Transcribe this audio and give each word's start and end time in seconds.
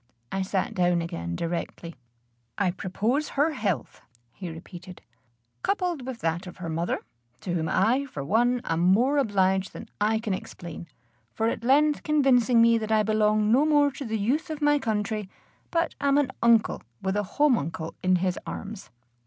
I 0.31 0.41
sat 0.41 0.73
down 0.73 0.99
again 1.03 1.35
directly. 1.35 1.95
"I 2.57 2.71
propose 2.71 3.29
her 3.37 3.51
health," 3.51 4.01
he 4.33 4.49
repeated, 4.49 5.03
"coupled 5.61 6.07
with 6.07 6.21
that 6.21 6.47
of 6.47 6.57
her 6.57 6.69
mother, 6.69 7.01
to 7.41 7.53
whom 7.53 7.69
I, 7.69 8.07
for 8.07 8.23
one, 8.23 8.61
am 8.63 8.79
more 8.79 9.19
obliged 9.19 9.73
than 9.73 9.87
I 10.09 10.17
can 10.17 10.33
explain, 10.33 10.87
for 11.35 11.49
at 11.49 11.63
length 11.63 12.01
convincing 12.01 12.63
me 12.63 12.79
that 12.79 12.91
I 12.91 13.03
belong 13.03 13.51
no 13.51 13.63
more 13.63 13.91
to 13.91 14.03
the 14.03 14.17
youth 14.17 14.49
of 14.49 14.59
my 14.59 14.79
country, 14.79 15.29
but 15.69 15.93
am 16.01 16.17
an 16.17 16.31
uncle 16.41 16.81
with 17.03 17.15
a 17.15 17.21
homuncle 17.37 17.93
in 18.01 18.15
his 18.15 18.39
arms." 18.47 18.89